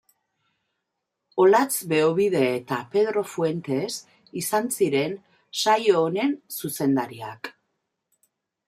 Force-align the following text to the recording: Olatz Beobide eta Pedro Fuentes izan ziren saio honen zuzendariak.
Olatz 1.43 1.75
Beobide 1.91 2.41
eta 2.55 2.79
Pedro 2.95 3.25
Fuentes 3.35 3.91
izan 4.43 4.73
ziren 4.79 5.15
saio 5.67 6.03
honen 6.09 6.37
zuzendariak. 6.61 7.55